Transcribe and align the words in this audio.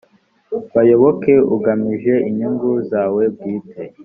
bayoboke 0.73 1.33
ugamije 1.55 2.13
inyungu 2.29 2.69
zawe 2.89 3.21
bwite 3.33 3.81